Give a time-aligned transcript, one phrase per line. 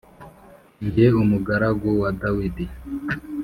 [0.91, 2.65] jye umugaragu wa Dawidi